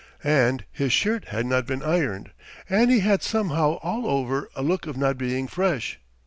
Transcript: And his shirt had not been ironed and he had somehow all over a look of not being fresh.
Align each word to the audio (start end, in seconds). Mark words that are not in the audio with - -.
And 0.23 0.65
his 0.71 0.91
shirt 0.91 1.25
had 1.25 1.45
not 1.45 1.67
been 1.67 1.83
ironed 1.83 2.31
and 2.67 2.89
he 2.89 3.01
had 3.01 3.21
somehow 3.21 3.73
all 3.83 4.07
over 4.07 4.49
a 4.55 4.63
look 4.63 4.87
of 4.87 4.97
not 4.97 5.15
being 5.15 5.45
fresh. 5.47 5.99